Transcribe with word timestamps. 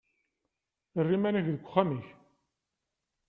Err 0.99 1.09
iman-ik 1.15 1.47
deg 1.49 1.61
uxxam-ik. 1.65 2.07